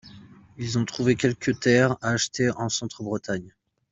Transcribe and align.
Ils 0.57 0.79
ont 0.79 0.85
trouvé 0.85 1.15
quelques 1.15 1.59
terres 1.59 1.95
à 2.01 2.09
acheter 2.09 2.49
en 2.49 2.69
centre 2.69 3.03
Bretagne. 3.03 3.53